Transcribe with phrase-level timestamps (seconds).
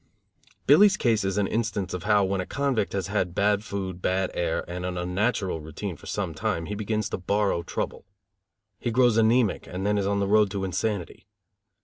[0.65, 4.31] Billy's case is an instance of how, when a convict has had bad food, bad
[4.33, 8.07] air and an unnatural routine for some time, he begins to borrow trouble.
[8.79, 11.27] He grows anæmic and then is on the road to insanity.